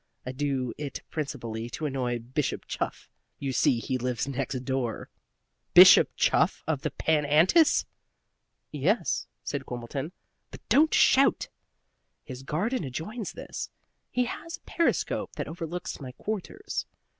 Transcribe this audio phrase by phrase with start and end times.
[0.25, 3.07] I do it principally to annoy Bishop Chuff.
[3.37, 5.11] You see, he lives next door."
[5.75, 7.85] "Bishop Chuff of the Pan Antis?"
[8.71, 10.11] "Yes," said Quimbleton
[10.49, 11.49] "but don't shout!
[12.23, 13.69] His garden adjoins this.
[14.09, 16.87] He has a periscope that overlooks my quarters.